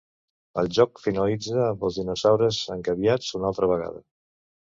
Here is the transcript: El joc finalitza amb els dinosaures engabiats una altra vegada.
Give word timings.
El 0.61 0.69
joc 0.77 1.01
finalitza 1.07 1.59
amb 1.65 1.85
els 1.89 1.99
dinosaures 2.01 2.61
engabiats 2.77 3.29
una 3.41 3.47
altra 3.51 3.69
vegada. 3.75 4.05